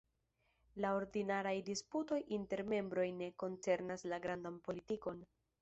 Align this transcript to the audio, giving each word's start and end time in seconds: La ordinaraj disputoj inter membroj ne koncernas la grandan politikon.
La 0.85 0.93
ordinaraj 0.99 1.51
disputoj 1.67 2.19
inter 2.39 2.65
membroj 2.73 3.07
ne 3.21 3.31
koncernas 3.45 4.11
la 4.15 4.23
grandan 4.29 4.61
politikon. 4.71 5.25